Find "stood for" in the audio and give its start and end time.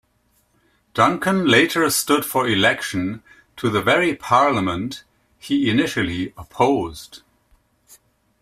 1.91-2.47